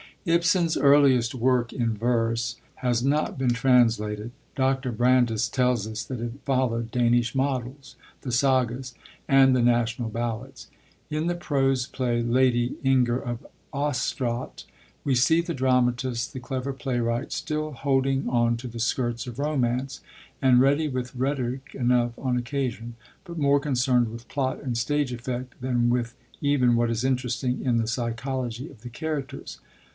Ibsen's 0.25 0.77
earliest 0.77 1.33
work 1.35 1.73
in 1.73 1.95
verse 1.95 2.55
has 2.75 3.03
not 3.03 3.37
been 3.39 3.53
translated. 3.53 4.31
Dr. 4.55 4.91
Brandes 4.91 5.47
tells 5.47 5.87
us 5.87 6.03
that 6.03 6.19
it 6.19 6.33
followed 6.43 6.89
Danish 6.91 7.33
models, 7.35 7.95
the 8.21 8.31
sagas, 8.31 8.95
and 9.27 9.55
the 9.55 9.61
national 9.63 10.09
ballads. 10.09 10.69
In 11.11 11.25
the 11.27 11.35
prose 11.35 11.85
play, 11.87 12.21
Lady 12.23 12.75
Inger 12.83 13.19
of 13.19 13.45
Östraat, 13.73 14.63
we 15.03 15.13
see 15.15 15.41
the 15.41 15.53
dramatist, 15.55 16.33
the 16.33 16.39
clever 16.39 16.73
playwright, 16.73 17.31
still 17.31 17.71
holding 17.71 18.27
on 18.27 18.57
to 18.57 18.67
the 18.67 18.79
skirts 18.79 19.25
of 19.27 19.37
romance, 19.39 20.01
and 20.41 20.61
ready 20.61 20.87
with 20.87 21.15
rhetoric 21.15 21.75
enough 21.75 22.17
on 22.17 22.37
occasion, 22.37 22.95
but 23.23 23.37
more 23.39 23.59
concerned 23.59 24.11
with 24.11 24.27
plot 24.27 24.61
and 24.63 24.77
stage 24.77 25.13
effect 25.13 25.59
than 25.61 25.89
with 25.91 26.15
even 26.41 26.75
what 26.75 26.91
is 26.91 27.03
interesting 27.03 27.63
in 27.63 27.77
the 27.77 27.87
psychology 27.87 28.69
of 28.69 28.81
the 28.81 28.89
characters. 28.89 29.59